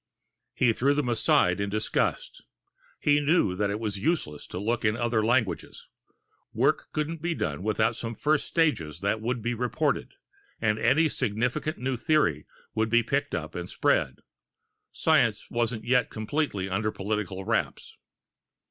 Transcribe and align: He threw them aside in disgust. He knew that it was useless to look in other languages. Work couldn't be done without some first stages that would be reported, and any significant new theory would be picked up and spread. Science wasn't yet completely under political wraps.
He 0.55 0.73
threw 0.73 0.95
them 0.95 1.07
aside 1.09 1.59
in 1.59 1.69
disgust. 1.69 2.41
He 2.99 3.19
knew 3.19 3.55
that 3.55 3.69
it 3.69 3.79
was 3.79 3.99
useless 3.99 4.47
to 4.47 4.57
look 4.57 4.83
in 4.83 4.95
other 4.97 5.23
languages. 5.23 5.85
Work 6.53 6.87
couldn't 6.91 7.21
be 7.21 7.35
done 7.35 7.61
without 7.61 7.95
some 7.95 8.15
first 8.15 8.47
stages 8.47 9.01
that 9.01 9.21
would 9.21 9.43
be 9.43 9.53
reported, 9.53 10.15
and 10.59 10.79
any 10.79 11.07
significant 11.07 11.77
new 11.77 11.97
theory 11.97 12.47
would 12.73 12.89
be 12.89 13.03
picked 13.03 13.35
up 13.35 13.53
and 13.53 13.69
spread. 13.69 14.21
Science 14.91 15.45
wasn't 15.51 15.83
yet 15.83 16.09
completely 16.09 16.67
under 16.67 16.91
political 16.91 17.45
wraps. 17.45 17.95